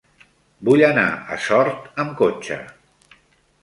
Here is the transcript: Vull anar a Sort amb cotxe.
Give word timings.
Vull 0.69 0.85
anar 0.87 1.05
a 1.37 1.39
Sort 1.51 1.87
amb 2.05 2.19
cotxe. 2.25 2.63